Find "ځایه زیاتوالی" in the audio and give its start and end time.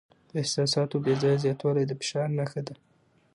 1.21-1.83